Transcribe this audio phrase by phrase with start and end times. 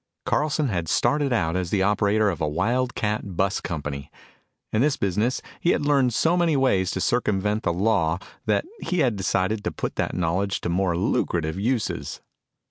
[0.25, 4.09] Carlson had started out as the operator of a wildcat bus company.
[4.73, 8.17] In this business he had learned so many ways to circumvent the law
[8.47, 12.19] that he had decided to put that knowledge to more lucrative uses.